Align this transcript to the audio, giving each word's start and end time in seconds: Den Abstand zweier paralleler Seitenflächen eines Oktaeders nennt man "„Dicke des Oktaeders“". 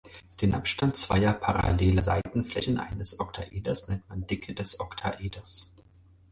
Den 0.41 0.55
Abstand 0.55 0.97
zweier 0.97 1.31
paralleler 1.31 2.01
Seitenflächen 2.01 2.79
eines 2.79 3.19
Oktaeders 3.19 3.87
nennt 3.87 4.09
man 4.09 4.25
"„Dicke 4.25 4.55
des 4.55 4.79
Oktaeders“". 4.79 5.75